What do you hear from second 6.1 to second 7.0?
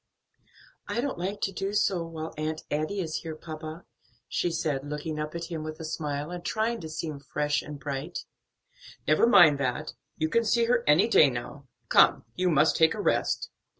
and trying to